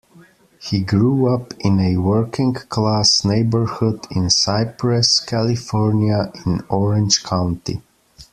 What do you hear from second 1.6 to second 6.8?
a working-class neighborhood in Cypress, California, in